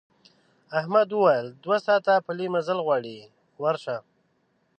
احمد 0.79 1.07
وویل 1.11 1.47
دوه 1.63 1.77
ساعته 1.85 2.13
پلی 2.25 2.47
مزل 2.53 2.77
غواړي 2.85 3.15
ورشه. 3.61 3.97